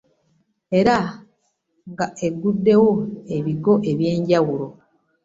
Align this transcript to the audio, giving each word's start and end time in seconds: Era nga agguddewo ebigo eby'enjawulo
Era 0.79 0.95
nga 1.91 2.05
agguddewo 2.25 2.91
ebigo 3.35 3.73
eby'enjawulo 3.91 4.67